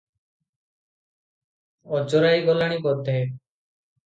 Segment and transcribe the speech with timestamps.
[1.99, 3.15] ଅଜରାଇ ଗଲାଣି ବୋଧେ।